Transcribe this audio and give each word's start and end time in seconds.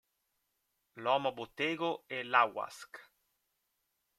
L'Omo 0.95 1.31
Bottego 1.31 2.05
e 2.07 2.23
l'Auasc. 2.23 2.93